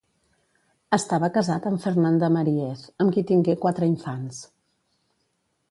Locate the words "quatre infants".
3.67-4.45